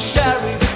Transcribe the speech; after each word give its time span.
sherry. 0.00 0.69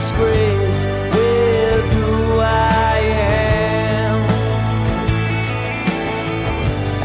Disgrace 0.00 0.86
with 1.14 1.84
who 1.92 2.40
I 2.40 2.98
am. 3.12 4.20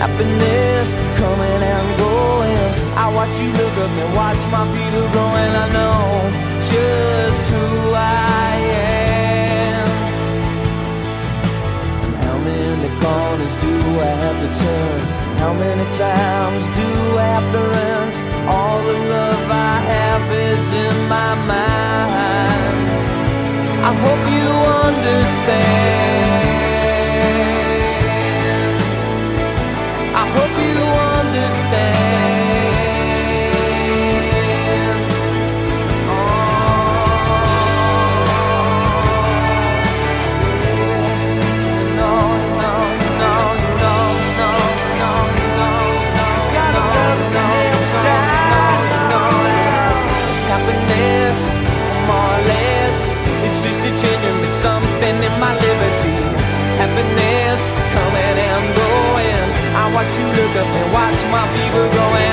happiness 0.01 0.93
coming 1.19 1.61
and 1.73 1.89
going. 1.99 2.69
I 3.03 3.05
watch 3.13 3.35
you 3.41 3.51
look 3.59 3.75
up 3.85 3.93
and 4.03 4.11
watch 4.15 4.41
my 4.55 4.63
feet 4.73 4.93
are 5.01 5.11
growing. 5.15 5.53
I 5.63 5.67
know 5.77 6.01
just 6.71 7.41
who 7.51 7.65
I 7.93 8.53
am. 9.73 9.87
And 12.03 12.15
how 12.23 12.37
many 12.47 12.89
corners 13.01 13.55
do 13.63 13.73
I 13.99 14.13
have 14.23 14.37
to 14.43 14.49
turn? 14.63 15.24
How 15.39 15.53
many 15.53 15.85
times 15.97 16.63
do 16.79 16.89
I 17.17 17.27
have 17.35 17.47
to 17.55 17.61
run? 17.75 18.07
All 18.47 18.79
the 18.89 18.97
love 19.15 19.49
I 19.51 19.75
have 19.93 20.25
is 20.31 20.65
in 20.85 20.95
my 21.15 21.31
mind. 21.51 22.87
I 23.89 23.91
hope 24.03 24.23
you 24.37 24.49
understand. 24.87 26.54
You 60.17 60.25
look 60.27 60.55
up 60.55 60.67
and 60.67 60.93
watch 60.93 61.25
my 61.27 61.45
fever 61.51 61.89
growing. 61.91 62.24